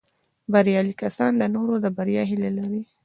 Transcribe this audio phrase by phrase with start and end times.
[0.51, 2.81] بریالي کسان د نورو د بریا هیله لري